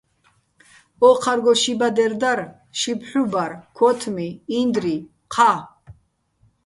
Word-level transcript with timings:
ო́ჴარგო 1.07 1.53
ში 1.61 1.73
ბადერ 1.79 2.13
დარ, 2.21 2.39
ში 2.79 2.91
ფჰ̦უ 3.01 3.21
ბარ, 3.31 3.51
ქო́თმი, 3.77 4.27
ინდრი, 4.59 4.95
ჴა. 5.33 5.51